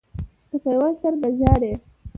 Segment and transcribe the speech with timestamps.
[0.49, 1.73] که په يوه سترګه ژاړې